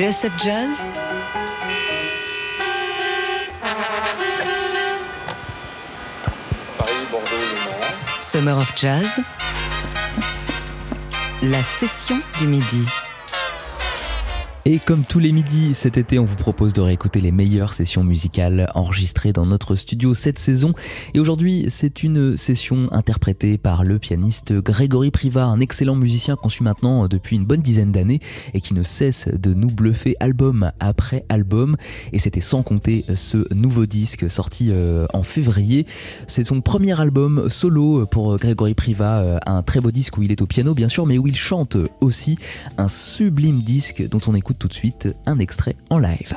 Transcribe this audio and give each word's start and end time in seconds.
TSF 0.00 0.32
Jazz 0.42 0.78
Paris, 6.78 7.06
Bordeaux. 7.10 7.26
Summer 8.18 8.52
of 8.52 8.74
Jazz 8.74 9.20
La 11.42 11.62
session 11.62 12.18
du 12.38 12.46
midi. 12.46 12.86
Et 14.72 14.78
comme 14.78 15.04
tous 15.04 15.18
les 15.18 15.32
midis 15.32 15.74
cet 15.74 15.96
été, 15.96 16.20
on 16.20 16.24
vous 16.24 16.36
propose 16.36 16.72
de 16.74 16.80
réécouter 16.80 17.20
les 17.20 17.32
meilleures 17.32 17.74
sessions 17.74 18.04
musicales 18.04 18.70
enregistrées 18.76 19.32
dans 19.32 19.44
notre 19.44 19.74
studio 19.74 20.14
cette 20.14 20.38
saison. 20.38 20.74
Et 21.12 21.18
aujourd'hui, 21.18 21.66
c'est 21.68 22.04
une 22.04 22.36
session 22.36 22.86
interprétée 22.92 23.58
par 23.58 23.82
le 23.82 23.98
pianiste 23.98 24.52
Grégory 24.52 25.10
Priva, 25.10 25.44
un 25.44 25.58
excellent 25.58 25.96
musicien 25.96 26.36
qu'on 26.36 26.48
suit 26.48 26.62
maintenant 26.62 27.08
depuis 27.08 27.34
une 27.34 27.46
bonne 27.46 27.62
dizaine 27.62 27.90
d'années 27.90 28.20
et 28.54 28.60
qui 28.60 28.74
ne 28.74 28.84
cesse 28.84 29.26
de 29.26 29.54
nous 29.54 29.66
bluffer 29.66 30.14
album 30.20 30.70
après 30.78 31.24
album. 31.28 31.74
Et 32.12 32.20
c'était 32.20 32.40
sans 32.40 32.62
compter 32.62 33.04
ce 33.16 33.52
nouveau 33.52 33.86
disque 33.86 34.30
sorti 34.30 34.70
euh, 34.70 35.08
en 35.12 35.24
février. 35.24 35.84
C'est 36.28 36.44
son 36.44 36.60
premier 36.60 37.00
album 37.00 37.48
solo 37.48 38.06
pour 38.06 38.38
Grégory 38.38 38.74
Priva, 38.74 39.18
euh, 39.18 39.38
un 39.46 39.64
très 39.64 39.80
beau 39.80 39.90
disque 39.90 40.16
où 40.16 40.22
il 40.22 40.30
est 40.30 40.42
au 40.42 40.46
piano 40.46 40.74
bien 40.74 40.88
sûr, 40.88 41.06
mais 41.06 41.18
où 41.18 41.26
il 41.26 41.36
chante 41.36 41.76
aussi. 42.00 42.38
Un 42.78 42.88
sublime 42.88 43.62
disque 43.62 44.08
dont 44.08 44.20
on 44.28 44.34
écoute 44.36 44.59
tout 44.60 44.68
de 44.68 44.74
suite 44.74 45.08
un 45.26 45.40
extrait 45.40 45.74
en 45.88 45.98
live. 45.98 46.36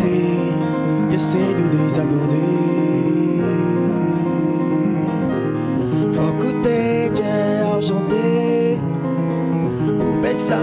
passer, 0.00 0.22
j'essaie 1.10 1.54
de 1.54 1.68
désaccorder. 1.68 2.36
Faut 6.12 6.46
écouter, 6.46 7.10
j'ai 7.14 7.86
chanter. 7.86 8.78
Pour 9.98 10.20
ça 10.34 10.58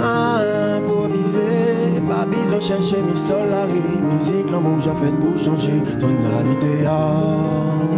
improviser. 0.77 2.01
Pas 2.07 2.25
besoin 2.25 2.57
de 2.57 2.63
chercher 2.63 3.01
mes 3.01 3.17
solaris. 3.17 3.81
Musique, 4.13 4.51
l'amour, 4.51 4.77
j'ai 4.81 4.89
fait 4.91 5.13
pour 5.13 5.37
changer 5.37 5.81
tonalité. 5.99 6.85
Ah. 6.87 7.96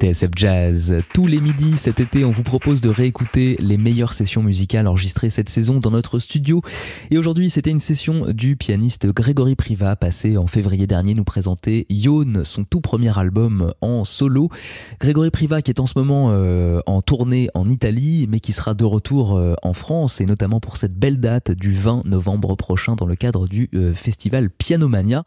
TSF 0.00 0.30
Jazz. 0.34 0.96
Tous 1.12 1.26
les 1.26 1.40
midis 1.40 1.76
cet 1.76 2.00
été, 2.00 2.24
on 2.24 2.30
vous 2.30 2.42
propose 2.42 2.80
de 2.80 2.88
réécouter 2.88 3.56
les 3.58 3.76
meilleures 3.76 4.14
sessions 4.14 4.42
musicales 4.42 4.86
enregistrées 4.86 5.28
cette 5.28 5.50
saison 5.50 5.78
dans 5.78 5.90
notre 5.90 6.18
studio. 6.18 6.62
Et 7.10 7.18
aujourd'hui, 7.18 7.50
c'était 7.50 7.70
une 7.70 7.80
session 7.80 8.26
du 8.30 8.56
pianiste 8.56 9.06
Grégory 9.08 9.56
Priva, 9.56 9.96
passé 9.96 10.38
en 10.38 10.46
février 10.46 10.86
dernier, 10.86 11.12
nous 11.12 11.24
présenter 11.24 11.84
Yone, 11.90 12.46
son 12.46 12.64
tout 12.64 12.80
premier 12.80 13.18
album 13.18 13.74
en 13.82 14.06
solo. 14.06 14.48
Grégory 15.00 15.30
Priva 15.30 15.60
qui 15.60 15.70
est 15.70 15.80
en 15.80 15.86
ce 15.86 15.98
moment 15.98 16.30
euh, 16.30 16.80
en 16.86 17.02
tournée 17.02 17.50
en 17.52 17.68
Italie, 17.68 18.26
mais 18.30 18.40
qui 18.40 18.54
sera 18.54 18.72
de 18.72 18.84
retour 18.84 19.36
euh, 19.36 19.54
en 19.62 19.74
France, 19.74 20.22
et 20.22 20.26
notamment 20.26 20.60
pour 20.60 20.78
cette 20.78 20.94
belle 20.94 21.20
date 21.20 21.50
du 21.50 21.74
20 21.74 22.06
novembre 22.06 22.54
prochain 22.56 22.94
dans 22.96 23.06
le 23.06 23.16
cadre 23.16 23.48
du 23.48 23.68
euh, 23.74 23.92
festival 23.94 24.48
Pianomania. 24.48 25.24